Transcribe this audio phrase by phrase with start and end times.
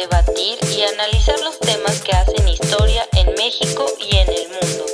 [0.00, 4.84] debatir y analizar los temas que hacen historia en México y en el mundo.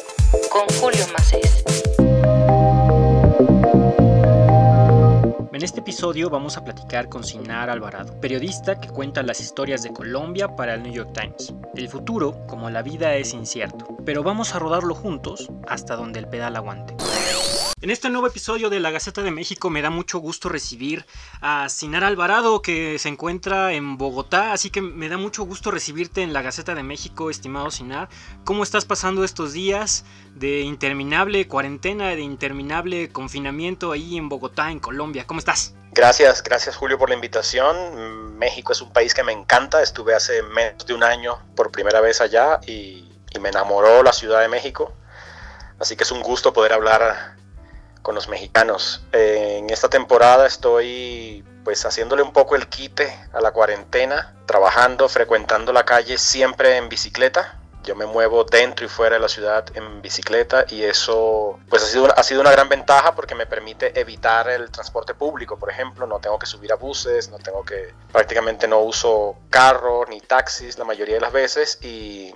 [0.51, 1.63] Con Julio Macés.
[5.53, 9.93] En este episodio vamos a platicar con Sinar Alvarado, periodista que cuenta las historias de
[9.93, 11.53] Colombia para el New York Times.
[11.75, 16.29] El futuro, como la vida, es incierto, pero vamos a rodarlo juntos hasta donde el
[16.29, 16.95] pedal aguante.
[17.85, 21.05] En este nuevo episodio de La Gaceta de México me da mucho gusto recibir
[21.43, 26.23] a Sinar Alvarado que se encuentra en Bogotá, así que me da mucho gusto recibirte
[26.23, 28.09] en La Gaceta de México, estimado Sinar.
[28.45, 34.81] ¿Cómo estás pasando estos días de interminable cuarentena, de interminable confinamiento ahí en Bogotá, en
[34.81, 35.27] Colombia?
[35.27, 35.75] ¿Cómo estás?
[35.93, 38.39] Gracias, gracias Julio por la invitación.
[38.39, 42.01] México es un país que me encanta, estuve hace menos de un año por primera
[42.01, 44.95] vez allá y, y me enamoró la Ciudad de México.
[45.79, 47.44] Así que es un gusto poder hablar
[48.05, 49.03] con los mexicanos.
[49.13, 55.09] Eh, en esta temporada estoy pues haciéndole un poco el quite a la cuarentena, trabajando,
[55.09, 57.59] frecuentando la calle siempre en bicicleta.
[57.83, 61.87] Yo me muevo dentro y fuera de la ciudad en bicicleta y eso pues ha
[61.87, 66.07] sido, ha sido una gran ventaja porque me permite evitar el transporte público, por ejemplo,
[66.07, 70.79] no tengo que subir a buses, no tengo que prácticamente no uso carro ni taxis
[70.79, 72.35] la mayoría de las veces y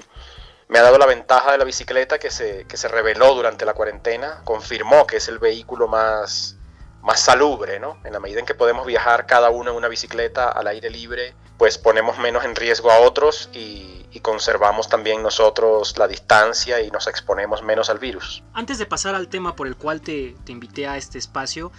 [0.68, 3.74] me ha dado la ventaja de la bicicleta que se, que se reveló durante la
[3.74, 6.56] cuarentena, confirmó que es el vehículo más,
[7.02, 7.98] más salubre, ¿no?
[8.04, 11.34] En la medida en que podemos viajar cada uno en una bicicleta al aire libre,
[11.56, 17.06] pues ponemos menos en riesgo a otros y, conservamos también nosotros la distancia y nos
[17.06, 18.42] exponemos menos al virus.
[18.52, 21.70] Antes de pasar al tema por el cual te, te invité a este espacio,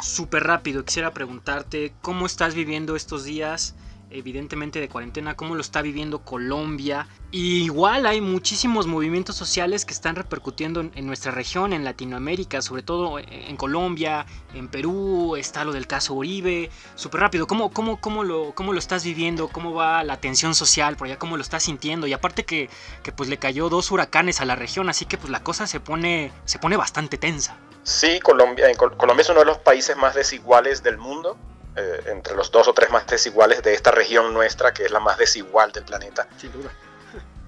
[0.00, 3.74] súper rápido, quisiera preguntarte cómo estás viviendo estos días
[4.10, 7.06] evidentemente de cuarentena, cómo lo está viviendo Colombia.
[7.30, 13.18] Igual hay muchísimos movimientos sociales que están repercutiendo en, nuestra región, en Latinoamérica, sobre todo
[13.18, 16.70] en Colombia, en Perú, está lo del caso Uribe.
[16.96, 19.48] Súper rápido, ¿cómo, cómo, cómo, lo, ¿cómo lo estás viviendo?
[19.48, 21.18] ¿Cómo va la tensión social por allá?
[21.18, 22.06] ¿Cómo lo estás sintiendo?
[22.06, 22.68] Y aparte que,
[23.02, 25.80] que pues le cayó dos huracanes a la región, así que pues la cosa se
[25.80, 27.56] pone, se pone bastante tensa.
[27.82, 31.36] Sí, Colombia, Colombia es uno de los países más desiguales del mundo.
[31.76, 34.98] Eh, entre los dos o tres más desiguales de esta región nuestra, que es la
[34.98, 36.26] más desigual del planeta.
[36.36, 36.70] Sin duda.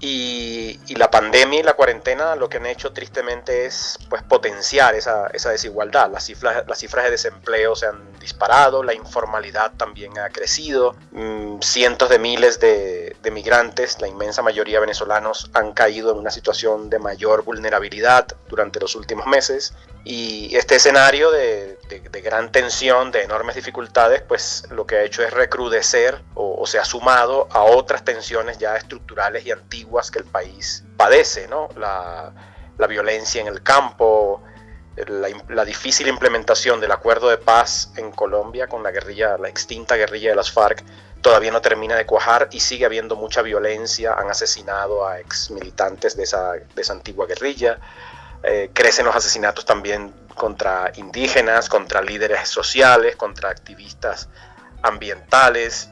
[0.05, 5.27] Y, la pandemia y la cuarentena lo que han hecho tristemente es pues, potenciar esa,
[5.27, 6.11] esa desigualdad.
[6.11, 11.61] Las cifras, las cifras de desempleo se han disparado, la informalidad también ha crecido, mm,
[11.61, 16.89] cientos de miles de, de migrantes, la inmensa mayoría venezolanos, han caído en una situación
[16.89, 19.73] de mayor vulnerabilidad durante los últimos meses.
[20.03, 25.23] Y este escenario de, de, gran tensión, de enormes dificultades, pues lo que ha hecho
[25.23, 30.25] es recrudecer o, se ha sumado a otras tensiones ya estructurales y antiguas que el
[30.25, 31.69] país padece, ¿no?
[31.75, 32.31] La,
[32.77, 34.41] la violencia en el campo,
[34.95, 39.95] la, la, difícil implementación del acuerdo de paz en Colombia con la guerrilla, la extinta
[39.95, 40.83] guerrilla de las FARC,
[41.23, 44.13] todavía no termina de cuajar y sigue habiendo mucha violencia.
[44.13, 47.79] Han asesinado a ex militantes de esa, de esa antigua guerrilla.
[48.43, 54.29] Eh, crecen los asesinatos también contra indígenas, contra líderes sociales, contra activistas
[54.81, 55.89] ambientales.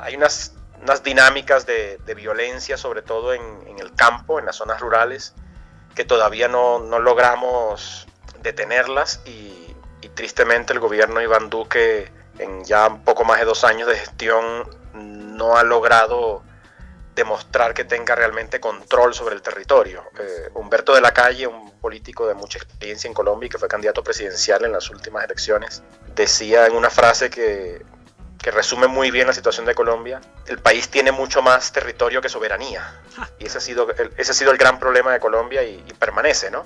[0.00, 3.42] Hay unas unas dinámicas de, violencia, sobre todo en,
[3.78, 5.34] el campo, en las zonas rurales,
[5.94, 8.06] que todavía no, logramos
[8.42, 9.60] detenerlas y,
[10.14, 14.68] tristemente el gobierno Iván Duque en ya un poco más de dos años de gestión
[14.92, 16.44] no ha logrado
[17.14, 20.04] demostrar que tenga realmente control sobre el territorio.
[20.18, 23.68] Eh, Humberto de la Calle, un político de mucha experiencia en Colombia y que fue
[23.68, 25.82] candidato presidencial en las últimas elecciones,
[26.14, 27.84] decía en una frase que
[28.44, 32.28] que resume muy bien la situación de Colombia, el país tiene mucho más territorio que
[32.28, 33.00] soberanía.
[33.38, 36.50] Y ese ha sido el, ese ha sido el gran problema de Colombia y, permanece,
[36.50, 36.62] ¿no?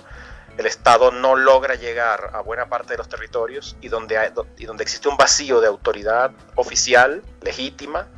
[0.57, 4.65] El Estado no logra llegar a buena parte de los territorios y donde, hay, y
[4.65, 8.09] donde existe un vacío de autoridad oficial, legítima,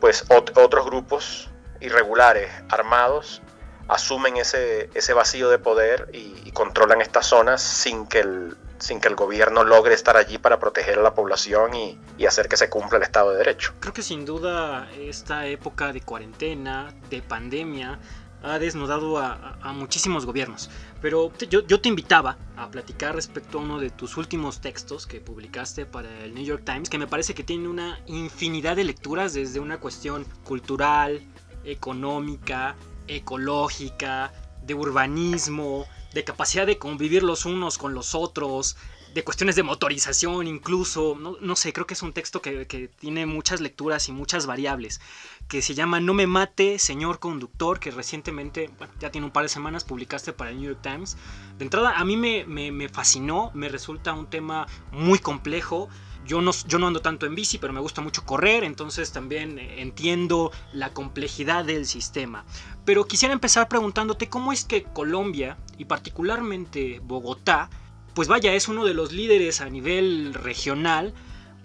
[0.00, 3.42] pues otros grupos irregulares, armados,
[3.88, 9.00] asumen ese, ese vacío de poder y, y controlan estas zonas sin que el, sin
[9.00, 12.70] que el gobierno logre estar allí para proteger a la población y, hacer que se
[12.70, 13.74] cumpla el Estado de Derecho.
[13.80, 17.98] Creo que sin duda esta época de cuarentena, de pandemia,
[18.42, 20.70] ha desnudado a, muchísimos gobiernos.
[21.02, 25.20] Pero yo, yo, te invitaba a platicar respecto a uno de tus últimos textos que
[25.20, 29.34] publicaste para el New York Times, que me parece que tiene una infinidad de lecturas
[29.34, 31.22] desde una cuestión cultural,
[31.64, 32.76] económica,
[33.06, 34.32] ecológica,
[34.62, 38.76] de urbanismo, de capacidad de convivir los unos con los otros,
[39.14, 43.60] de cuestiones de motorización incluso, no, sé, creo que es un texto que, tiene muchas
[43.60, 45.00] lecturas y muchas variables,
[45.48, 49.50] que se llama No me mate, señor conductor, que recientemente, ya tiene un par de
[49.50, 51.16] semanas, publicaste para el New York Times.
[51.58, 55.88] De entrada, a mí me, me fascinó, me resulta un tema muy complejo,
[56.26, 59.58] yo no, yo no ando tanto en bici, pero me gusta mucho correr, entonces también
[59.58, 62.44] eh, entiendo la complejidad del sistema.
[62.84, 67.70] Pero quisiera empezar preguntándote cómo es que Colombia, y particularmente Bogotá,
[68.14, 71.14] pues vaya, es uno de los líderes a nivel regional,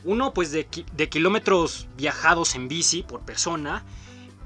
[0.04, 3.84] uno pues de, de kilómetros viajados en bici por persona,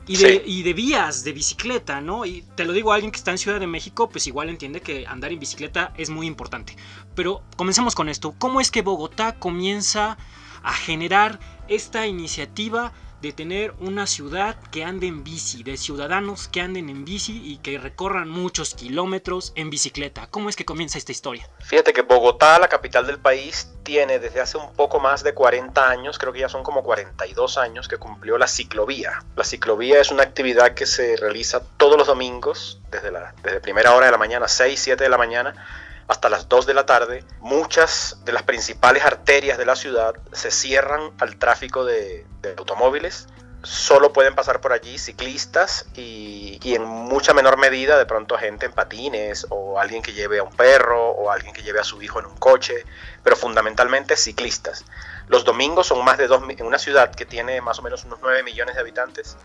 [0.06, 2.25] y de, y de, vías de bicicleta, ¿no?
[2.25, 4.81] Y te lo digo a alguien que está en Ciudad de México, pues igual entiende
[4.81, 6.75] que andar en bicicleta es muy importante.
[7.15, 8.33] Pero comencemos con esto.
[8.38, 10.18] ¿Cómo es que Bogotá comienza
[10.63, 12.94] a generar esta iniciativa
[13.24, 17.57] de tener una ciudad que ande en bici, de ciudadanos que anden en bici y
[17.60, 20.27] que recorran muchos kilómetros en bicicleta.
[20.30, 21.50] ¿Cómo es que comienza esta historia?
[21.62, 25.89] Fíjate que Bogotá, la capital del país, tiene desde hace un poco más de 40
[25.89, 29.24] años, creo que ya son como 42 años, que cumplió la ciclovía.
[29.38, 33.95] La ciclovía es una actividad que se realiza todos los domingos, desde, la, desde primera
[33.95, 35.56] hora de la mañana, 6, 7 de la mañana,
[36.13, 40.51] hasta las 2 de la tarde, muchas de las principales arterias de la ciudad se
[40.51, 42.25] cierran al tráfico de,
[42.57, 43.27] automóviles.
[43.63, 48.65] Solo pueden pasar por allí ciclistas y, y, en mucha menor medida de pronto gente
[48.65, 52.01] en patines o alguien que lleve a un perro o alguien que lleve a su
[52.01, 52.86] hijo en un coche,
[53.24, 54.86] pero fundamentalmente ciclistas.
[55.27, 58.19] Los domingos son más de dos, en una ciudad que tiene más o menos unos
[58.21, 59.38] 9 millones de habitantes,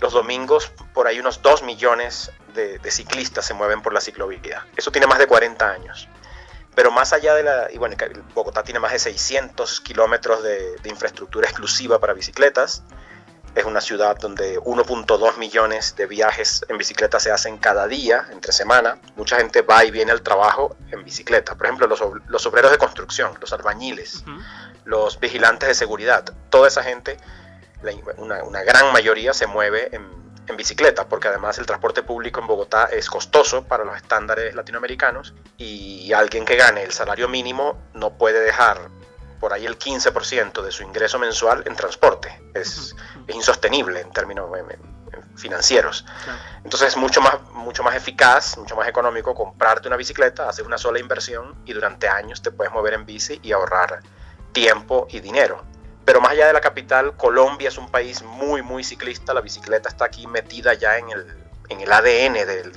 [0.00, 4.66] los domingos por ahí unos 2 millones de, ciclistas se mueven por la ciclovía.
[4.76, 6.08] Eso tiene más de 40 años.
[6.74, 7.68] Pero más allá de la...
[7.72, 7.96] Y bueno,
[8.34, 12.82] Bogotá tiene más de 600 kilómetros de, infraestructura exclusiva para bicicletas.
[13.54, 18.52] Es una ciudad donde 1.2 millones de viajes en bicicleta se hacen cada día, entre
[18.52, 18.98] semana.
[19.14, 21.54] Mucha gente va y viene al trabajo en bicicleta.
[21.54, 24.24] Por ejemplo, los, obreros de construcción, los albañiles,
[24.84, 26.24] los vigilantes de seguridad.
[26.50, 27.16] Toda esa gente
[28.16, 33.08] una, gran mayoría se mueve en, bicicleta, porque además el transporte público en Bogotá es
[33.08, 38.90] costoso para los estándares latinoamericanos y alguien que gane el salario mínimo no puede dejar
[39.40, 42.40] por ahí el 15% de su ingreso mensual en transporte.
[42.54, 42.94] Es,
[43.28, 44.48] insostenible en términos
[45.34, 46.04] financieros.
[46.64, 50.78] Entonces es mucho más, mucho más eficaz, mucho más económico comprarte una bicicleta, hacer una
[50.78, 54.00] sola inversión y durante años te puedes mover en bici y ahorrar
[54.52, 55.64] tiempo y dinero.
[56.06, 59.34] Pero más allá de la capital, Colombia es un país muy, muy ciclista.
[59.34, 61.26] La bicicleta está aquí metida ya en el,
[61.68, 62.72] en el ADN del,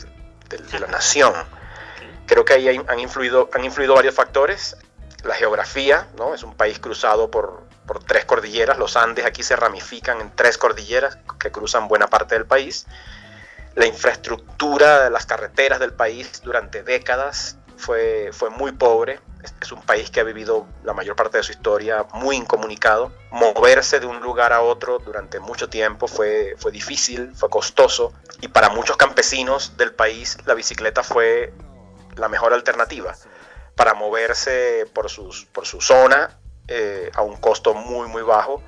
[0.50, 1.34] de la nación.
[2.26, 4.76] Creo que ahí han influido, han influido varios factores.
[5.24, 6.34] La geografía, ¿no?
[6.34, 8.80] Es un país cruzado por, por tres cordilleras.
[8.80, 12.88] Los Andes aquí se ramifican en tres cordilleras que cruzan buena parte del país.
[13.76, 19.20] La infraestructura de las carreteras del país durante décadas fue, fue muy pobre.
[19.62, 23.12] Es un país que ha vivido la mayor parte de su historia muy incomunicado.
[23.32, 28.50] Moverse de un lugar a otro durante mucho tiempo fue, fue difícil, fue costoso y
[28.50, 31.54] para muchos campesinos del país la bicicleta fue
[32.16, 33.16] la mejor alternativa
[33.76, 36.38] para moverse por, sus, por su zona
[36.68, 38.62] eh, a un costo muy muy bajo.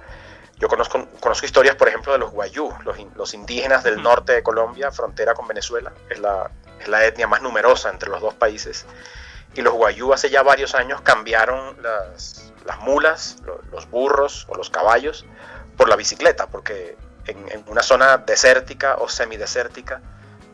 [0.58, 4.44] Yo conozco, conozco historias, por ejemplo, de los guayú, los, los indígenas del norte de
[4.44, 5.92] Colombia, frontera con Venezuela.
[6.08, 8.86] Es la, es la etnia más numerosa entre los dos países.
[9.54, 13.38] Y los guayú hace ya varios años cambiaron las, las mulas,
[13.72, 15.26] los burros o los caballos
[15.78, 20.02] por la bicicleta, porque en, una zona desértica o semidesértica,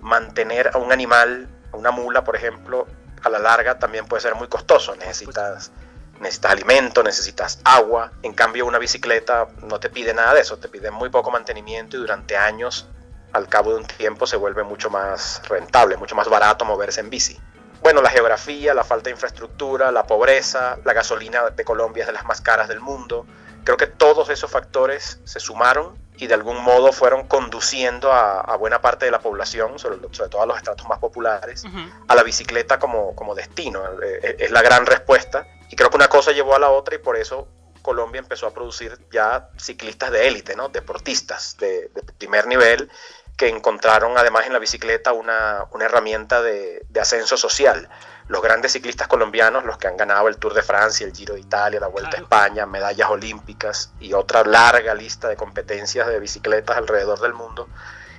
[0.01, 2.87] mantener a un animal, a una mula, por ejemplo,
[3.23, 4.95] a la larga también puede ser muy costoso.
[4.95, 5.71] Necesitas,
[6.19, 8.11] necesitas alimento, necesitas agua.
[8.21, 11.97] En cambio, una bicicleta no te pide nada de eso, te pide muy poco mantenimiento
[11.97, 12.87] y durante años
[13.33, 17.09] al cabo de un tiempo se vuelve mucho más rentable, mucho más barato moverse en
[17.09, 17.39] bici.
[17.81, 22.13] Bueno, la geografía, la falta de infraestructura, la pobreza, la gasolina de Colombia es de
[22.13, 23.25] las más caras del mundo.
[23.63, 28.81] Creo que todos esos factores se sumaron y de algún modo fueron conduciendo a, buena
[28.81, 31.63] parte de la población, sobre, todo a los estratos más populares,
[32.07, 33.83] a la bicicleta como, como destino.
[34.01, 35.45] Eh, eh, es la gran respuesta.
[35.69, 37.47] Y creo que una cosa llevó a la otra y por eso
[37.81, 40.69] Colombia empezó a producir ya ciclistas de élite, ¿no?
[40.69, 42.89] deportistas de, de primer nivel
[43.37, 47.87] que encontraron además en la bicicleta una, herramienta de, ascenso social.
[48.27, 51.41] Los grandes ciclistas colombianos, los que han ganado el Tour de Francia, el Giro de
[51.41, 56.75] Italia, la Vuelta a España, medallas olímpicas y otra larga lista de competencias de bicicletas
[56.75, 57.69] alrededor del mundo,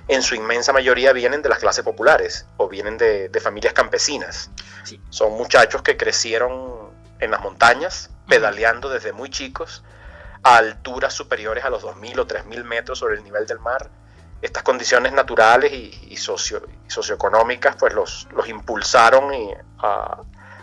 [0.07, 4.49] en su inmensa mayoría vienen de las clases populares o vienen de, familias campesinas.
[5.09, 9.83] Son muchachos que crecieron en las montañas, pedaleando desde muy chicos,
[10.43, 13.89] a alturas superiores a los 2.000 o 3.000 metros sobre el nivel del mar,
[14.41, 19.31] estas condiciones naturales y, socio, socioeconómicas pues los, los impulsaron
[19.79, 20.21] a,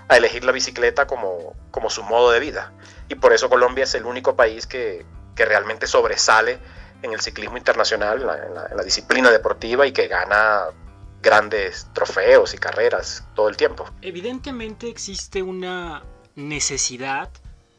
[0.09, 2.73] elegir la bicicleta como, como, su modo de vida.
[3.09, 5.04] Y por eso Colombia es el único país que,
[5.35, 6.59] realmente sobresale
[7.02, 10.68] en el ciclismo internacional, en la, disciplina deportiva y que gana
[11.21, 13.85] grandes trofeos y carreras todo el tiempo.
[14.00, 16.02] Evidentemente existe una
[16.37, 17.28] necesidad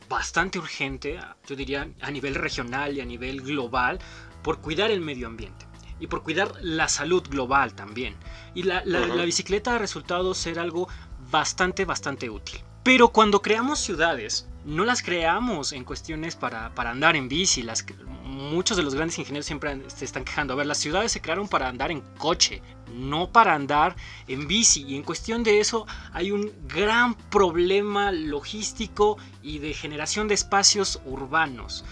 [0.07, 3.97] bastante urgente, yo diría a nivel regional y a nivel global,
[4.43, 5.67] por cuidar el medio ambiente
[5.99, 8.15] y por cuidar la salud global también.
[8.53, 8.81] Y la,
[9.25, 10.87] bicicleta ha resultado ser algo
[11.31, 12.59] bastante, bastante útil.
[12.83, 17.61] Pero cuando creamos ciudades, no las creamos en cuestiones para, andar en bici.
[17.61, 17.85] Las,
[18.23, 20.53] muchos de los grandes ingenieros siempre se están quejando.
[20.53, 22.61] A ver, las ciudades se crearon para andar en coche,
[22.93, 23.95] no para andar
[24.27, 24.85] en bici.
[24.87, 31.01] Y en cuestión de eso hay un gran problema logístico y de generación de espacios
[31.05, 31.83] urbanos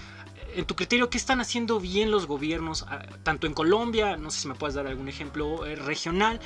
[0.56, 4.42] en tu criterio, ¿qué están haciendo bien los gobiernos, ah, tanto en Colombia, no sé
[4.42, 6.40] si me puedes dar algún ejemplo eh, regional,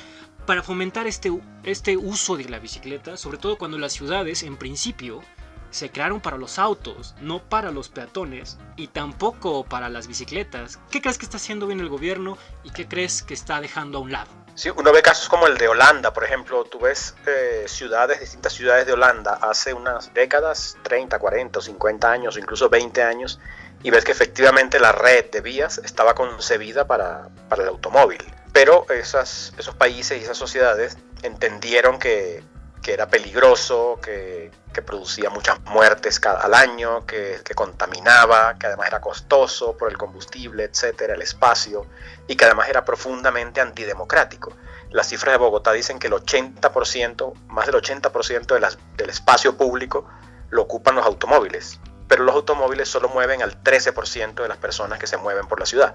[0.46, 5.22] para fomentar este, este uso de la bicicleta, sobre todo cuando las ciudades, en principio,
[5.70, 10.80] se crearon para los autos, no para los peatones y tampoco para las bicicletas.
[10.90, 14.00] ¿Qué crees que está haciendo bien el gobierno y qué crees que está dejando a
[14.00, 14.30] un lado?
[14.56, 16.64] Sí, uno ve casos como el de Holanda, por ejemplo.
[16.64, 22.36] Tú ves eh, ciudades, distintas ciudades de Holanda hace unas décadas, 30, 40, 50 años,
[22.36, 23.38] incluso 20 años,
[23.82, 28.22] y ves que efectivamente la red de vías estaba concebida para, para el automóvil.
[28.52, 32.42] Pero esas, esos países y esas sociedades entendieron que,
[32.82, 38.66] que era peligroso, que, que, producía muchas muertes cada, al año, que, que, contaminaba, que
[38.66, 41.86] además era costoso por el combustible, etcétera, el espacio,
[42.26, 44.52] y que además era profundamente antidemocrático.
[44.90, 49.56] Las cifras de Bogotá dicen que el 80%, más del 80% de las, del espacio
[49.56, 50.06] público
[50.50, 51.78] lo ocupan los automóviles
[52.10, 55.64] pero los automóviles solo mueven al 13% de las personas que se mueven por la
[55.64, 55.94] ciudad.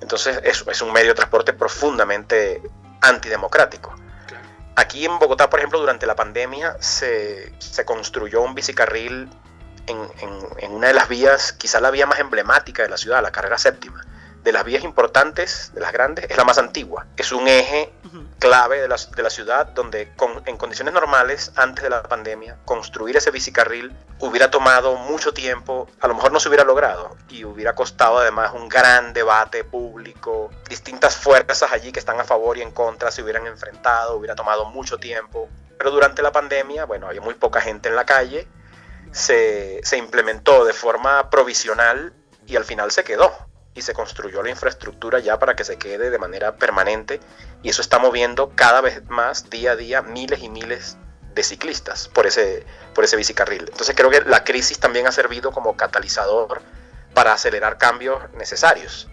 [0.00, 2.62] Entonces es, es un medio de transporte profundamente
[3.02, 3.94] antidemocrático.
[4.74, 9.28] Aquí en Bogotá, por ejemplo, durante la pandemia se, se construyó un bicicarril
[9.86, 13.22] en, en, en, una de las vías, quizá la vía más emblemática de la ciudad,
[13.22, 14.02] la carrera séptima
[14.42, 17.06] de las vías importantes, de las grandes, es la más antigua.
[17.16, 17.92] Es un eje
[18.38, 20.12] clave de la, de la ciudad donde
[20.46, 26.08] en condiciones normales, antes de la pandemia, construir ese bicicarril hubiera tomado mucho tiempo, a
[26.08, 31.16] lo mejor no se hubiera logrado y hubiera costado además un gran debate público, distintas
[31.16, 34.98] fuerzas allí que están a favor y en contra se hubieran enfrentado, hubiera tomado mucho
[34.98, 35.48] tiempo.
[35.76, 38.46] Pero durante la pandemia, bueno, había muy poca gente en la calle,
[39.12, 42.12] se, se implementó de forma provisional
[42.46, 46.10] y al final se quedó y se construyó la infraestructura ya para que se quede
[46.10, 47.20] de manera permanente
[47.62, 50.96] y eso está moviendo cada vez más día a día miles y miles
[51.34, 53.66] de ciclistas por ese, por ese bicicarril.
[53.68, 56.60] Entonces creo que la crisis también ha servido como catalizador
[57.14, 59.08] para acelerar cambios necesarios.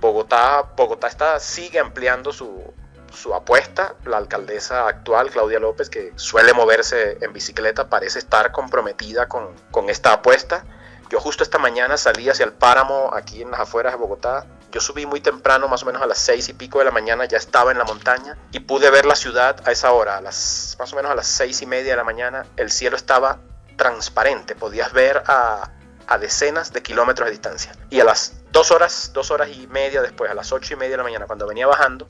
[0.00, 2.72] Bogotá, Bogotá está, sigue ampliando su,
[3.12, 3.94] su apuesta.
[4.06, 9.90] La alcaldesa actual, Claudia López, que suele moverse en bicicleta, parece estar comprometida con, con
[9.90, 10.64] esta apuesta
[11.10, 14.46] yo justo esta mañana salí hacia el páramo aquí en las afueras de Bogotá.
[14.72, 17.26] Yo subí muy temprano, más o menos a las seis y pico de la mañana,
[17.26, 20.76] ya estaba en la montaña y pude ver la ciudad a esa hora, a las,
[20.78, 22.44] más o menos a las seis y media de la mañana.
[22.56, 23.38] El cielo estaba
[23.76, 25.70] transparente, podías ver a,
[26.06, 27.72] a decenas de kilómetros de distancia.
[27.90, 30.92] Y a las dos horas, dos horas y media después, a las ocho y media
[30.92, 32.08] de la mañana, cuando venía bajando,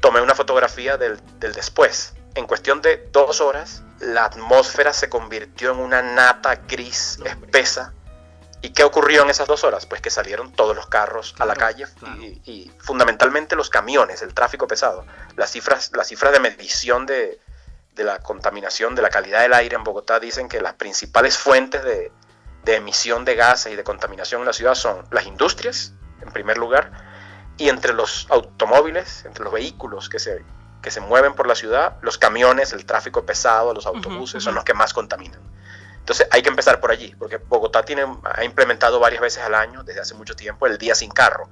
[0.00, 2.14] tomé una fotografía del, del después.
[2.34, 7.94] En cuestión de dos horas, la atmósfera se convirtió en una nata gris espesa
[8.62, 9.86] ¿Y qué ocurrió en esas dos horas?
[9.86, 11.86] Pues que salieron todos los carros a la calle
[12.44, 15.04] y, fundamentalmente los camiones, el tráfico pesado.
[15.36, 17.40] Las cifras, las cifras de medición de,
[17.96, 22.12] la contaminación, de la calidad del aire en Bogotá dicen que las principales fuentes de,
[22.66, 26.92] emisión de gases y de contaminación en la ciudad son las industrias, en primer lugar,
[27.58, 30.44] y entre los automóviles, entre los vehículos que se,
[30.80, 34.62] que se mueven por la ciudad, los camiones, el tráfico pesado, los autobuses, son los
[34.62, 35.40] que más contaminan.
[36.02, 39.84] Entonces hay que empezar por allí, porque Bogotá tiene, ha implementado varias veces al año,
[39.84, 41.48] desde hace mucho tiempo, el día sin carro.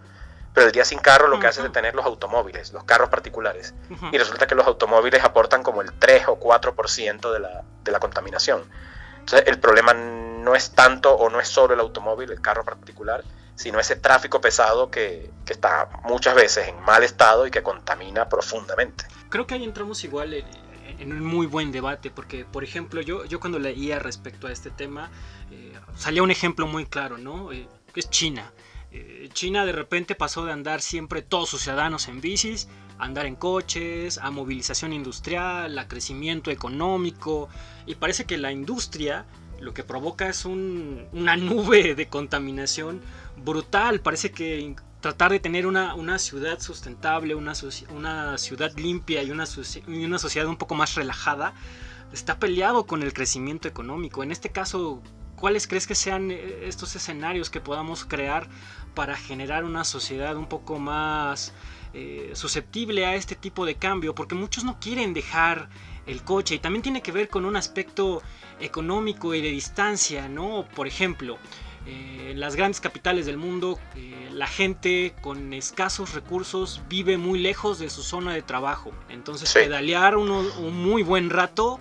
[0.53, 3.75] Pero el día sin carro lo que hace es detener los automóviles, los carros particulares.
[4.11, 8.01] Y resulta que los automóviles aportan como el 3 o 4% de la, de la
[8.01, 8.65] contaminación.
[9.21, 13.23] Entonces el problema no es tanto o no es solo el automóvil, el carro particular,
[13.55, 18.29] sino ese tráfico pesado que, que, está muchas veces en mal estado y que contamina
[18.29, 19.05] profundamente.
[19.29, 20.47] Creo que ahí entramos igual en,
[21.01, 24.71] en un muy buen debate, porque por ejemplo yo, yo cuando leía respecto a este
[24.71, 25.11] tema,
[25.51, 27.53] eh, salía un ejemplo muy claro, ¿no?
[27.53, 28.53] Eh, que es China.
[28.93, 33.27] Eh, China de repente pasó de andar siempre todos sus ciudadanos en bicis, a andar
[33.27, 37.49] en coches, a movilización industrial, a crecimiento económico,
[37.87, 39.27] y parece que la industria
[39.61, 43.01] lo que provoca es un, una nube de contaminación
[43.43, 47.55] brutal, parece que tratar de tener una, una ciudad sustentable, una,
[47.91, 49.45] una ciudad limpia y una,
[49.87, 51.55] una sociedad un poco más relajada,
[52.13, 54.23] está peleado con el crecimiento económico.
[54.23, 55.03] En este caso,
[55.37, 58.49] ¿cuáles crees que sean eh, estos escenarios que podamos crear
[58.95, 61.55] para generar una sociedad un poco más
[61.95, 64.15] eh, susceptible a este tipo de cambio?
[64.15, 65.71] Porque muchos no quieren dejar
[66.07, 68.23] el coche y también tiene que ver con un aspecto
[68.59, 70.67] económico y de distancia, ¿no?
[70.75, 71.39] Por ejemplo,
[71.87, 77.39] eh, en las grandes capitales del mundo, eh, la gente con escasos recursos vive muy
[77.39, 78.93] lejos de su zona de trabajo.
[79.09, 81.81] Entonces, pedalear un muy buen rato,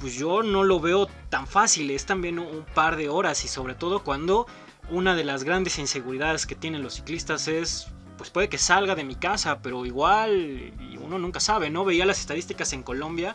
[0.00, 1.90] pues yo no lo veo tan fácil.
[1.90, 4.46] Es también un par de horas y sobre todo cuando
[4.90, 7.88] una de las grandes inseguridades que tienen los ciclistas es
[8.20, 11.86] pues puede que salga de mi casa, pero igual y uno nunca sabe, ¿no?
[11.86, 13.34] Veía las estadísticas en Colombia,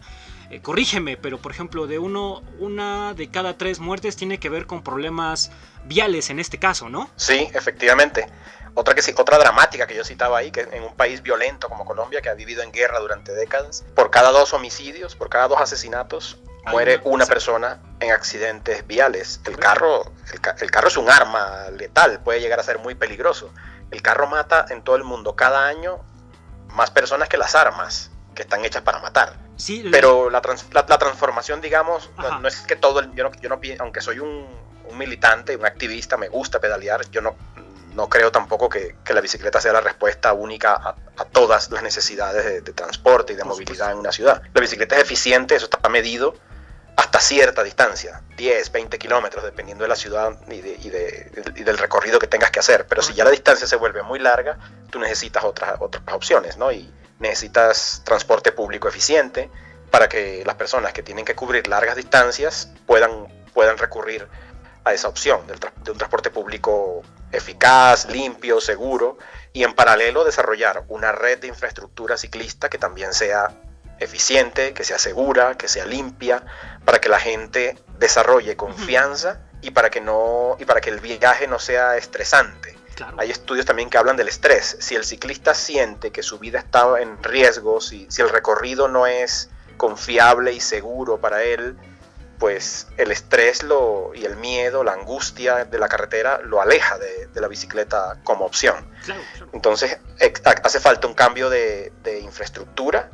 [0.49, 4.67] eh, corrígeme, pero por ejemplo, de uno, una de cada tres muertes tiene que ver
[4.67, 5.51] con problemas
[5.85, 7.09] viales en este caso, ¿no?
[7.15, 8.27] Sí, efectivamente.
[8.77, 12.21] Otra, que, otra dramática que yo citaba ahí, que en un país violento como Colombia,
[12.21, 16.39] que ha vivido en guerra durante décadas, por cada dos homicidios, por cada dos asesinatos,
[16.67, 19.39] muere una persona en accidentes viales.
[19.45, 20.11] El carro,
[20.59, 23.51] el, carro es un arma letal, puede llegar a ser muy peligroso.
[23.91, 25.99] El carro mata en todo el mundo cada año
[26.73, 29.33] más personas que las armas que están hechas para matar.
[29.55, 30.41] Sí, Pero la,
[30.73, 34.47] la, transformación, digamos, no, es que todo el, yo no, yo no aunque soy un,
[34.89, 37.35] un, militante, un activista, me gusta pedalear, yo no,
[37.93, 41.81] no creo tampoco que, que la bicicleta sea la respuesta única a, a todas las
[41.81, 44.41] necesidades de, de transporte y de movilidad en una ciudad.
[44.53, 46.35] La bicicleta es eficiente, eso está medido
[46.95, 52.51] hasta cierta distancia, 10, 20 kilómetros, dependiendo de la ciudad y, del recorrido que tengas
[52.51, 52.87] que hacer.
[52.87, 54.57] Pero si ya la distancia se vuelve muy larga,
[54.89, 56.71] tú necesitas otras, otras opciones, ¿no?
[56.71, 59.49] Y necesitas transporte público eficiente
[59.91, 64.27] para que las personas que tienen que cubrir largas distancias puedan, puedan recurrir
[64.83, 69.17] a esa opción de un transporte público eficaz, limpio, seguro
[69.51, 73.49] y en paralelo desarrollar una red de infraestructura ciclista que también sea
[73.99, 76.43] eficiente, que sea segura, que sea limpia,
[76.83, 81.47] para que la gente desarrolle confianza y para que no y para que el viaje
[81.47, 82.74] no sea estresante.
[83.17, 84.77] Hay estudios también que hablan del estrés.
[84.79, 89.07] Si el ciclista siente que su vida está en riesgo, si, si el recorrido no
[89.07, 91.77] es confiable y seguro para él,
[92.39, 97.29] pues el estrés lo, y el miedo, la angustia de la carretera lo aleja de,
[97.33, 98.75] la bicicleta como opción.
[99.53, 99.97] Entonces
[100.63, 103.09] hace falta un cambio de, de infraestructura,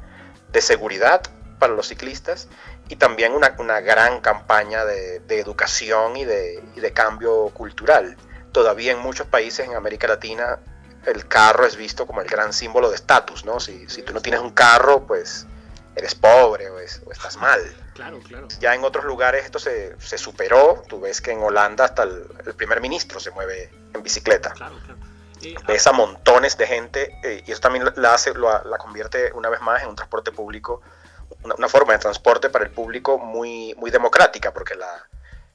[0.52, 1.22] de seguridad
[1.62, 2.48] para los ciclistas
[2.90, 8.18] y también una, gran campaña de, educación y de, cambio cultural.
[8.52, 10.60] Todavía en muchos países en América Latina
[11.06, 13.60] el carro es visto como el gran símbolo de estatus, ¿no?
[13.60, 15.48] Si, tú no tienes un carro, pues
[15.96, 17.60] eres pobre o, estás mal.
[17.96, 18.48] Claro, claro.
[18.60, 20.84] Ya en otros lugares esto se, superó.
[20.88, 22.24] Tú ves que en Holanda hasta el,
[22.56, 24.52] primer ministro se mueve en bicicleta.
[24.52, 25.00] Claro, claro.
[25.42, 29.50] Eh, ves a montones de gente eh, y eso también la, hace, la convierte una
[29.50, 30.82] vez más en un transporte público
[31.44, 35.08] una, forma de transporte para el público muy, muy democrática, porque la,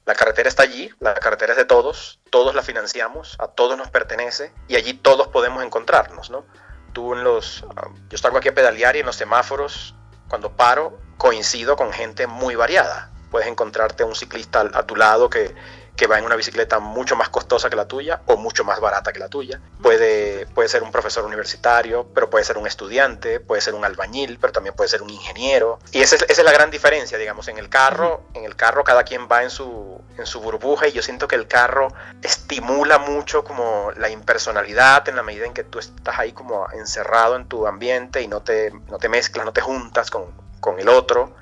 [0.07, 3.89] la carretera está allí, la carretera es de todos, todos la financiamos, a todos nos
[3.89, 6.45] pertenece y allí todos podemos encontrarnos, ¿no?
[6.93, 9.95] Tú en los, ah, yo salgo aquí a pedalear y en los semáforos,
[10.29, 13.11] cuando paro, coincido con gente muy variada.
[13.29, 15.53] Puedes encontrarte un ciclista a tu lado que,
[15.97, 19.11] que va en una bicicleta mucho más costosa que la tuya o mucho más barata
[19.11, 19.59] que la tuya.
[19.81, 24.37] Puede, puede ser un profesor universitario, pero puede ser un estudiante, puede ser un albañil,
[24.39, 25.79] pero también puede ser un ingeniero.
[25.91, 28.83] Y esa es, esa es la gran diferencia, digamos, en el carro, en el carro
[28.83, 31.87] cada quien va en su, en su burbuja y yo siento que el carro
[32.21, 37.35] estimula mucho como la impersonalidad en la medida en que tú estás ahí como encerrado
[37.35, 40.25] en tu ambiente y no te, no te mezclas, no te juntas con,
[40.59, 41.33] con el otro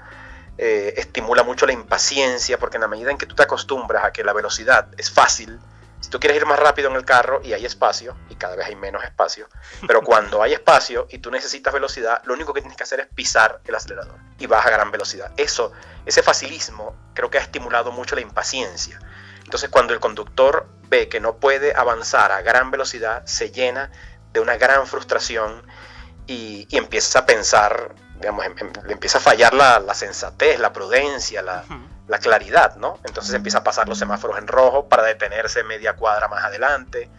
[0.58, 4.12] eh, estimula mucho la impaciencia, porque en la medida en que tú te acostumbras a
[4.12, 5.60] que la velocidad es fácil,
[6.06, 8.68] si tú quieres ir más rápido en el carro y hay espacio, y cada vez
[8.68, 9.50] hay menos espacio,
[9.88, 13.08] pero cuando hay espacio y tú necesitas velocidad, lo único que tienes que hacer es
[13.08, 15.32] pisar el acelerador y vas a gran velocidad.
[15.36, 15.72] Eso,
[16.06, 19.00] ese facilismo, creo que ha estimulado mucho la impaciencia.
[19.44, 23.92] Entonces, cuando el conductor ve que no puede avanzar a gran velocidad, se llena
[24.32, 25.66] de una gran frustración
[26.28, 30.74] y, y empieza a pensar digamos, em, em, le empieza a fallar la, sensatez, la
[30.74, 31.64] prudencia, la,
[32.20, 33.00] claridad, ¿no?
[33.04, 37.10] Entonces empieza a pasar los semáforos en rojo para detenerse media cuadra más adelante,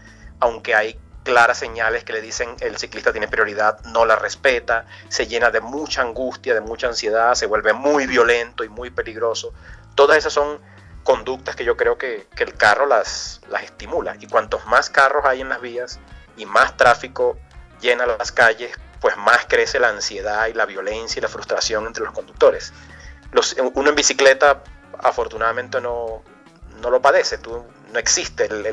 [0.41, 5.27] aunque hay claras señales que le dicen el ciclista tiene prioridad, no la respeta, se
[5.27, 9.53] llena de mucha angustia, de mucha ansiedad, se vuelve muy violento y muy peligroso.
[9.95, 10.61] Todas esas son
[11.03, 14.17] conductas que yo creo que, que el carro las, las estimula.
[14.21, 15.99] Y cuantos más carros hay en las vías
[16.37, 17.37] y más tráfico
[17.81, 22.05] llena las calles, pues más crece la ansiedad y la violencia y la frustración entre
[22.05, 22.73] los conductores.
[23.75, 24.63] Uno en bicicleta
[24.99, 26.23] afortunadamente no,
[26.81, 27.65] no lo padece, tú,
[27.97, 28.67] no existe el,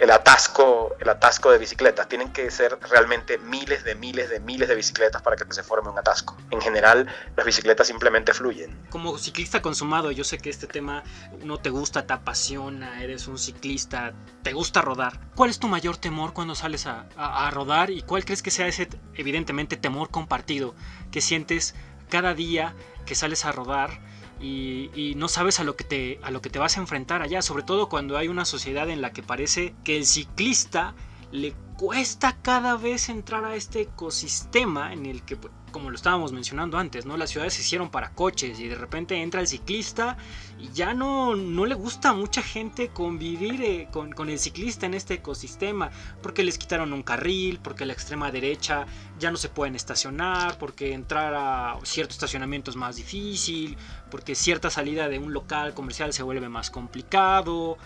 [0.00, 2.08] el, atasco, el atasco de bicicletas.
[2.08, 5.88] Tienen que ser realmente miles de miles de miles de bicicletas para que se forme
[5.88, 6.36] un atasco.
[6.50, 8.76] En general, las bicicletas simplemente fluyen.
[8.90, 11.04] Como ciclista consumado, yo sé que este tema
[11.44, 15.20] no te gusta, te apasiona, eres un ciclista, te gusta rodar.
[15.36, 18.66] ¿Cuál es tu mayor temor cuando sales a, a rodar y cuál crees que sea
[18.66, 20.74] ese, evidentemente, temor compartido
[21.12, 21.76] que sientes
[22.08, 24.00] cada día que sales a rodar
[24.40, 27.42] y, no sabes a lo, que te, a lo que te vas a enfrentar allá,
[27.42, 30.94] sobre todo cuando hay una sociedad en la que parece que el ciclista
[31.32, 36.32] le cuesta cada vez entrar a este ecosistema en el que, pues, como lo estábamos
[36.32, 37.18] mencionando antes, ¿no?
[37.18, 40.16] Las ciudades se hicieron para coches y de repente entra el ciclista
[40.58, 44.86] y ya no, no le gusta a mucha gente convivir eh, con, con, el ciclista
[44.86, 45.90] en este ecosistema,
[46.22, 48.86] porque les quitaron un carril, porque la extrema derecha
[49.18, 53.76] ya no se pueden estacionar, porque entrar a cierto estacionamiento es más difícil,
[54.10, 57.76] porque cierta salida de un local comercial se vuelve más complicado.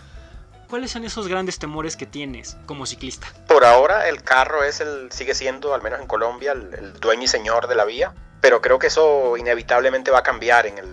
[0.71, 3.27] ¿Cuáles son esos grandes temores que tienes como ciclista?
[3.45, 7.27] Por ahora el carro es el, sigue siendo, al menos en Colombia, el, dueño y
[7.27, 10.87] señor de la vía, pero creo que eso inevitablemente va a cambiar, en el,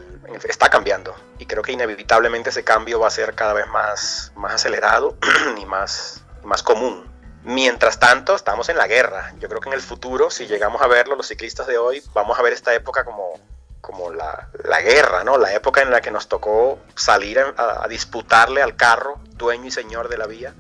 [0.48, 4.54] está cambiando, y creo que inevitablemente ese cambio va a ser cada vez más, más
[4.54, 5.16] acelerado
[5.62, 7.06] y más, más común.
[7.44, 9.32] Mientras tanto, estamos en la guerra.
[9.38, 12.36] Yo creo que en el futuro, si llegamos a verlo, los ciclistas de hoy, vamos
[12.36, 13.34] a ver esta época como,
[13.80, 15.38] como la, la, guerra, ¿no?
[15.38, 20.08] La época en la que nos tocó salir a, disputarle al carro, dueño y señor
[20.08, 20.54] de la vía,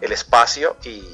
[0.00, 1.04] el espacio y,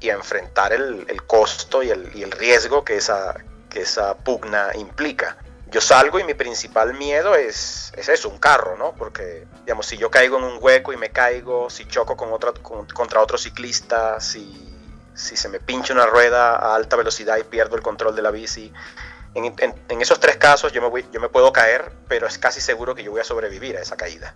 [0.00, 3.34] y a enfrentar el, el costo y el, y el, riesgo que esa,
[3.70, 5.36] que esa pugna implica.
[5.70, 8.92] Yo salgo y mi principal miedo es, es eso, un carro, ¿no?
[8.92, 12.54] Porque, digamos, si yo caigo en un hueco y me caigo, si choco con otro,
[12.62, 14.72] contra otro ciclista, si,
[15.14, 18.30] si se me pincha una rueda a alta velocidad y pierdo el control de la
[18.30, 18.72] bici,
[19.34, 22.94] en, esos tres casos yo me, voy, yo me puedo caer, pero es casi seguro
[22.94, 24.34] que yo voy a sobrevivir a esa caída.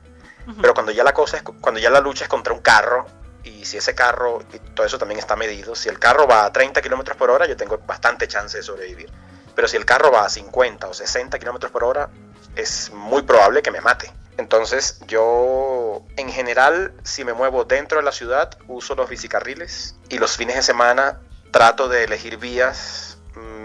[0.62, 3.06] Pero cuando ya la cosa es, cuando ya la lucha es contra un carro,
[3.44, 6.52] y si ese carro, y todo eso también está medido, si el carro va a
[6.52, 9.10] 30 kilómetros por hora, yo tengo bastante chance de sobrevivir.
[9.54, 12.08] Pero si el carro va a 50 o 60 kilómetros por hora,
[12.56, 14.10] es muy probable que me mate.
[14.36, 20.18] Entonces yo en general si me muevo dentro de la ciudad uso los bicicarriles y
[20.18, 21.18] los fines de semana
[21.50, 23.07] trato de elegir vías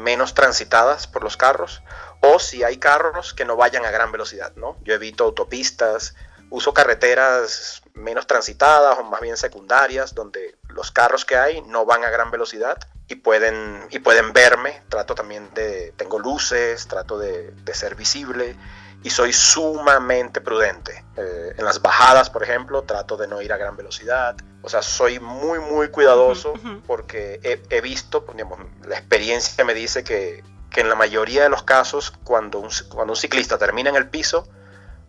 [0.03, 1.81] menos transitadas por los carros
[2.19, 4.77] o si hay carros que no vayan a gran velocidad, ¿no?
[4.83, 6.15] Yo evito autopistas,
[6.49, 12.03] uso carreteras menos transitadas o más bien secundarias donde los carros que hay no van
[12.03, 17.53] a gran velocidad y pueden, y pueden verme, trato también de, tengo luces, trato de,
[17.73, 18.55] ser visible
[19.03, 21.03] y soy sumamente prudente.
[21.17, 24.35] Eh, en las bajadas, por ejemplo, trato de no ir a gran velocidad.
[24.63, 26.53] O sea, soy muy, muy cuidadoso
[26.87, 31.63] porque he, visto, digamos, la experiencia me dice que, que, en la mayoría de los
[31.63, 34.47] casos, cuando un, cuando un ciclista termina en el piso,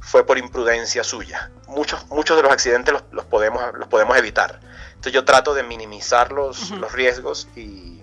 [0.00, 1.52] fue por imprudencia suya.
[1.68, 4.60] Muchos, muchos de los accidentes los, los podemos, los podemos evitar.
[4.88, 7.93] Entonces yo trato de minimizar los, los riesgos y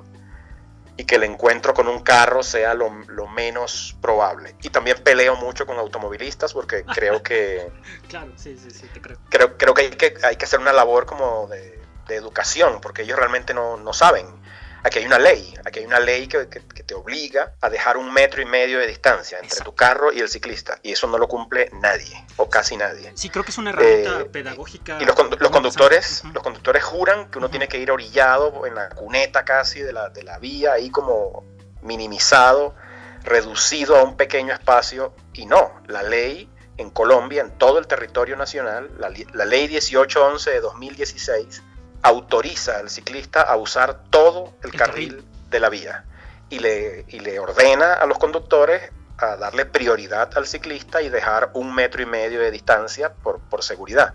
[0.97, 2.91] y que el encuentro con un carro sea lo,
[3.27, 4.55] menos probable.
[4.61, 7.71] Y también peleo mucho con automovilistas porque creo que...
[8.07, 9.17] claro, sí, sí, sí, te creo.
[9.29, 13.03] Creo, creo que, hay que hay que hacer una labor como de, de educación porque
[13.03, 14.40] ellos realmente no, no saben
[14.83, 18.41] aquí hay una ley, aquí hay una ley que, te obliga a dejar un metro
[18.41, 21.69] y medio de distancia entre tu carro y el ciclista, y eso no lo cumple
[21.81, 23.11] nadie, o casi nadie.
[23.15, 24.97] Sí, creo que es una herramienta eh, pedagógica.
[24.99, 29.45] Y los, conductores, los conductores juran que uno tiene que ir orillado en la cuneta
[29.45, 31.45] casi de la, de la vía, ahí como
[31.81, 32.75] minimizado,
[33.23, 38.35] reducido a un pequeño espacio, y no, la ley en Colombia, en todo el territorio
[38.35, 41.63] nacional, la, la ley 1811 de 2016,
[42.01, 46.05] autoriza al ciclista a usar todo el, carril, de la vía
[46.49, 51.51] y le, y le ordena a los conductores a darle prioridad al ciclista y dejar
[51.53, 54.13] un metro y medio de distancia por, por seguridad.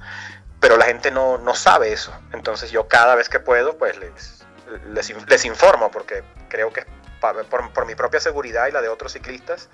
[0.58, 2.12] Pero la gente no, no, sabe eso.
[2.32, 4.44] Entonces yo cada vez que puedo, pues les,
[4.88, 6.84] les, les informo, porque creo que
[7.20, 9.68] por, por, mi propia seguridad y la de otros ciclistas,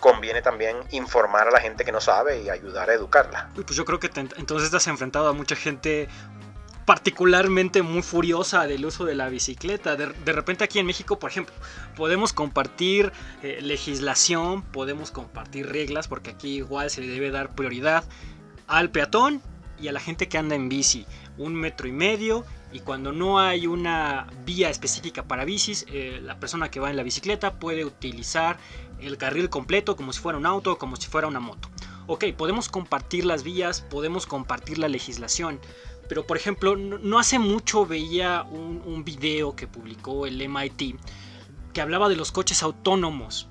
[0.00, 3.48] conviene también informar a la gente que no sabe y ayudar a educarla.
[3.54, 6.08] Pues yo creo que entonces estás enfrentado a mucha gente
[6.86, 9.96] particularmente muy furiosa del uso de la bicicleta.
[9.96, 11.54] De, repente aquí en México, por ejemplo,
[11.96, 18.04] podemos compartir eh, legislación, podemos compartir reglas, porque aquí igual se le debe dar prioridad
[18.68, 19.42] al peatón
[19.80, 21.06] y a la gente que anda en bici.
[21.36, 26.38] Un metro y medio y cuando no hay una vía específica para bicis, eh, la
[26.38, 28.58] persona que va en la bicicleta puede utilizar
[29.00, 31.68] el carril completo como si fuera un auto o como si fuera una moto.
[32.08, 35.58] Ok, podemos compartir las vías, podemos compartir la legislación,
[36.08, 40.96] pero por ejemplo, no hace mucho veía un, video que publicó el MIT
[41.72, 43.48] que hablaba de los coches autónomos.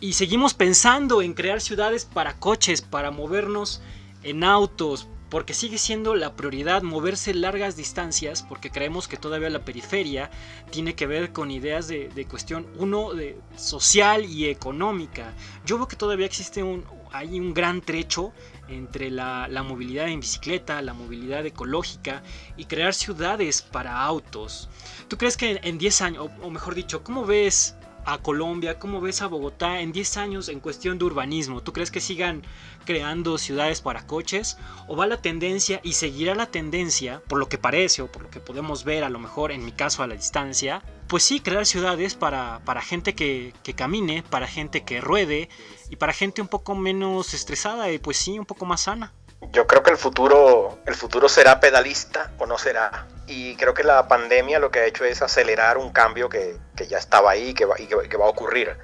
[0.00, 3.82] Y seguimos pensando en crear ciudades para coches, para movernos
[4.22, 9.64] en autos, porque sigue siendo la prioridad moverse largas distancias, porque creemos que todavía la
[9.64, 10.30] periferia
[10.70, 15.34] tiene que ver con ideas de, cuestión, uno, de social y económica.
[15.64, 16.84] Yo veo que todavía existe un,
[17.14, 18.32] hay un gran trecho
[18.68, 22.24] entre la, movilidad en bicicleta, la movilidad ecológica
[22.56, 24.68] y crear ciudades para autos.
[25.06, 28.80] ¿Tú crees que en 10 años, o, mejor dicho, cómo ves a Colombia?
[28.80, 31.62] ¿Cómo ves a Bogotá en 10 años en cuestión de urbanismo?
[31.62, 32.42] ¿Tú crees que sigan
[32.84, 34.58] creando ciudades para coches?
[34.88, 38.30] ¿O va la tendencia y seguirá la tendencia, por lo que parece o por lo
[38.30, 40.82] que podemos ver a lo mejor en mi caso a la distancia?
[41.08, 45.48] Pues sí, crear ciudades para, para gente que, que camine, para gente que ruede
[45.90, 49.12] y para gente un poco menos estresada y pues sí, un poco más sana
[49.52, 53.06] yo creo que el futuro, el futuro será pedalista o no será.
[53.26, 56.86] Y creo que la pandemia lo que ha hecho es acelerar un cambio que, que
[56.86, 58.76] ya estaba ahí que va, y que, va a ocurrir.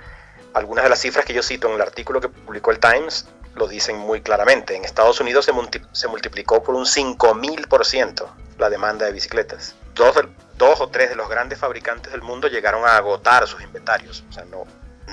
[0.54, 3.68] Algunas de las cifras que yo cito en el artículo que publicó el Times lo
[3.68, 4.76] dicen muy claramente.
[4.76, 5.52] En Estados Unidos se,
[5.92, 8.26] se multiplicó por un 5000%
[8.59, 9.74] la demanda de bicicletas.
[9.94, 10.14] Dos,
[10.61, 14.23] dos o tres de los grandes fabricantes del mundo llegaron a agotar sus inventarios.
[14.29, 14.66] O sea, no,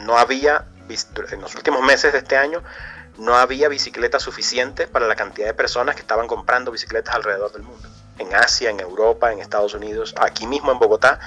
[0.04, 0.66] no había,
[1.32, 2.62] en los últimos meses de este año,
[3.18, 7.64] no había bicicletas suficientes para la cantidad de personas que estaban comprando bicicletas alrededor del
[7.64, 7.88] mundo.
[8.20, 11.20] En Asia, en Europa, en Estados Unidos, aquí mismo en Bogotá,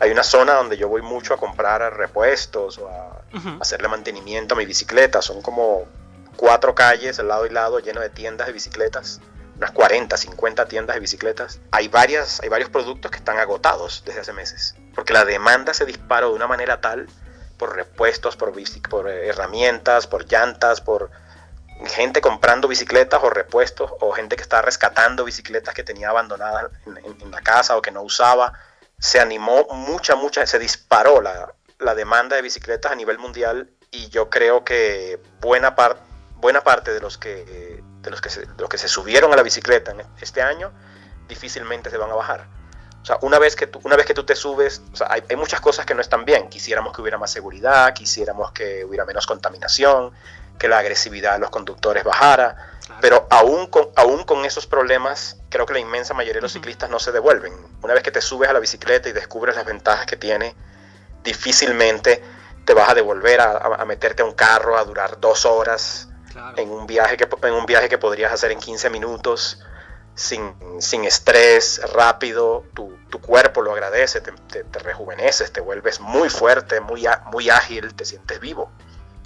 [0.00, 3.22] hay una zona donde yo voy mucho a comprar repuestos o a
[3.60, 5.20] hacerle mantenimiento a mi bicicleta.
[5.20, 5.86] Son como
[6.36, 9.20] cuatro calles al lado y lado lleno de tiendas de bicicletas,
[9.58, 11.60] unas 40, 50 tiendas de bicicletas.
[11.72, 15.84] Hay, varias, hay varios productos que están agotados desde hace meses, porque la demanda se
[15.84, 17.08] disparó de una manera tal
[17.58, 18.52] por repuestos, por,
[18.88, 21.10] por herramientas, por llantas, por
[21.86, 27.30] gente comprando bicicletas o repuestos o gente que está rescatando bicicletas que tenía abandonadas en,
[27.30, 28.52] la casa o que no usaba.
[28.98, 34.08] Se animó mucha, mucha, se disparó la, la demanda de bicicletas a nivel mundial y
[34.08, 35.98] yo creo que buena, par,
[36.40, 39.42] buena parte de los, que, de, los que se, los que se subieron a la
[39.42, 40.72] bicicleta este año
[41.28, 42.46] difícilmente se van a bajar.
[43.02, 45.60] O sea, una vez que tú, una vez que tú te subes, hay, hay, muchas
[45.60, 46.48] cosas que no están bien.
[46.48, 50.12] Quisiéramos que hubiera más seguridad, quisiéramos que hubiera menos contaminación,
[50.58, 55.64] que la agresividad de los conductores bajara, pero aún con, aún con esos problemas, creo
[55.64, 57.54] que la inmensa mayoría de los ciclistas no se devuelven.
[57.82, 60.54] Una vez que te subes a la bicicleta y descubres las ventajas que tiene,
[61.22, 62.22] difícilmente
[62.64, 66.08] te vas a devolver a, meterte a un carro a durar dos horas
[66.56, 69.60] en, un viaje que, en un viaje que podrías hacer en 15 minutos.
[70.14, 74.32] Sin, sin, estrés, rápido, tu, tu, cuerpo lo agradece, te,
[74.64, 78.68] te, rejuveneces, te vuelves muy fuerte, muy, muy ágil, te sientes vivo.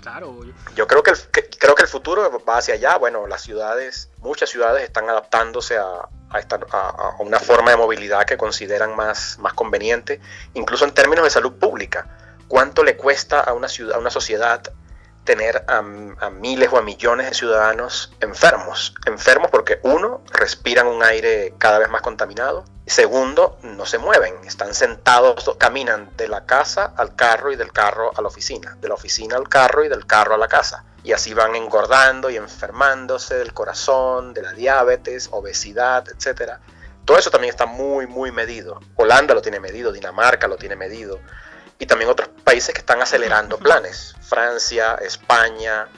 [0.03, 0.41] Claro.
[0.75, 1.19] Yo creo que, el,
[1.59, 2.99] creo que el futuro va hacia allá.
[2.99, 6.09] Bueno, las ciudades, muchas ciudades están adaptándose a,
[6.39, 10.21] esta, a, una forma de movilidad que consideran más, más conveniente,
[10.55, 12.19] incluso en términos de salud pública.
[12.49, 14.61] ¿Cuánto le cuesta a una, ciudad, a una sociedad
[15.25, 15.83] tener a,
[16.31, 18.95] miles o a millones de ciudadanos enfermos.
[19.07, 22.65] Enfermos porque uno, respiran un aire cada vez más contaminado.
[22.87, 28.11] Segundo, no se mueven, están sentados, caminan de la casa al carro y del carro
[28.17, 30.85] a la oficina, de la oficina al carro y del carro a la casa.
[31.05, 36.55] Y así van engordando y enfermándose del corazón, de la diabetes, obesidad, etc.
[37.05, 38.81] Todo eso también está muy, muy medido.
[38.97, 41.21] Holanda lo tiene medido, Dinamarca lo tiene medido
[41.83, 44.15] y también otros países que están acelerando planes.
[44.21, 45.89] Francia, España,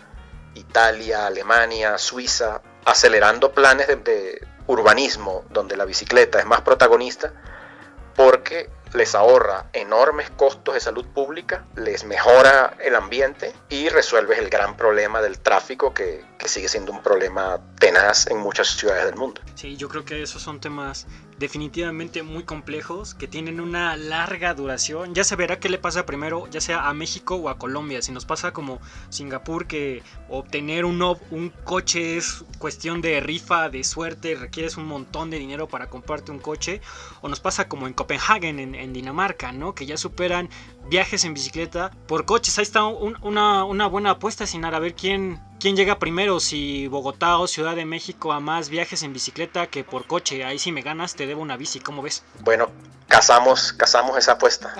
[0.55, 7.35] Italia, Alemania, Suiza, acelerando planes de, urbanismo donde la bicicleta es más protagonista
[8.17, 14.49] porque les ahorra enormes costos de salud pública, les mejora el ambiente y resuelves el
[14.49, 19.17] gran problema del tráfico que, que, sigue siendo un problema tenaz en muchas ciudades del
[19.17, 19.43] mundo.
[19.55, 21.07] Sí, yo creo que esos son temas
[21.39, 25.15] definitivamente muy complejos que tienen una larga duración.
[25.15, 28.03] Ya se verá qué le pasa primero, ya sea a México o a Colombia.
[28.03, 34.35] Si nos pasa como Singapur, que obtener un, coche es cuestión de rifa, de suerte,
[34.35, 36.81] requieres un montón de dinero para comprarte un coche.
[37.21, 39.75] O nos pasa como en Copenhagen, en, Dinamarca, ¿no?
[39.75, 40.49] Que ya superan
[40.89, 42.59] viajes en bicicleta por coches.
[42.59, 47.39] Ahí está una, una buena apuesta, sin a ver quién quién llega primero, si Bogotá
[47.39, 50.45] o Ciudad de México a más viajes en bicicleta que por coche.
[50.45, 52.23] Ahí si me ganas te debo una bici, ¿cómo ves?
[52.41, 52.71] Bueno,
[53.09, 54.75] casamos, casamos esa apuesta.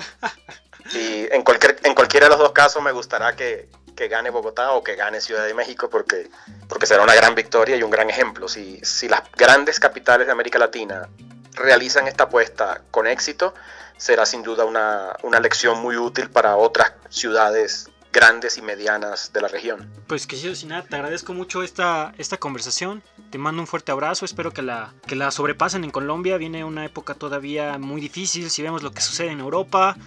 [0.93, 3.67] y en, cualquier, en cualquiera de los dos casos me gustará que,
[4.07, 6.29] gane Bogotá o que gane Ciudad de México porque,
[6.69, 8.47] porque será una gran victoria y un gran ejemplo.
[8.47, 11.09] Si, si las grandes capitales de América Latina
[11.53, 13.55] realizan esta apuesta con éxito,
[13.97, 19.41] será sin duda una, una lección muy útil para otras ciudades grandes y medianas de
[19.41, 19.91] la región.
[20.07, 24.23] Pues que sin nada, te agradezco mucho esta, esta conversación, te mando un fuerte abrazo,
[24.23, 28.61] espero que la, que la sobrepasen en Colombia, viene una época todavía muy difícil, si
[28.61, 29.97] vemos lo que sucede en Europa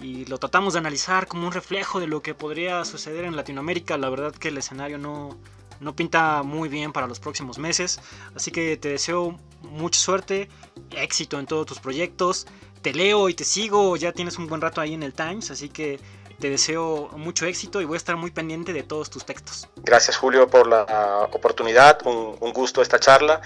[0.00, 3.96] y lo tratamos de analizar como un reflejo de lo que podría suceder en Latinoamérica,
[3.96, 5.38] la verdad que el escenario no,
[5.78, 8.00] no pinta muy bien para los próximos meses,
[8.34, 10.48] así que te deseo mucha suerte,
[10.90, 12.48] éxito en todos tus proyectos,
[12.82, 15.68] te leo y te sigo, ya tienes un buen rato ahí en el Times, así
[15.68, 16.00] que
[16.42, 19.68] te deseo mucho éxito y voy a estar muy pendiente de todos tus textos.
[19.76, 23.40] Gracias Julio por la oportunidad, un, gusto esta charla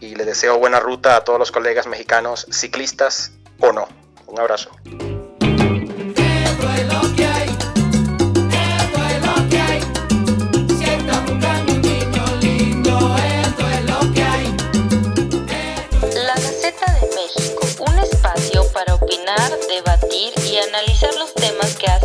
[0.00, 3.86] y le deseo buena ruta a todos los colegas mexicanos, ciclistas o no.
[4.26, 4.72] Un abrazo.
[16.16, 22.03] La Gaceta de México, un espacio para opinar, debatir y analizar los temas que hacen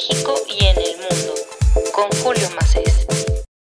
[0.00, 1.34] y en el mundo.
[1.92, 2.87] Con Julio Macet.